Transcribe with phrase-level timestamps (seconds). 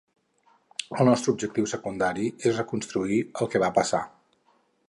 [1.03, 4.05] El nostre objectiu secundari és reconstruir el que va passar.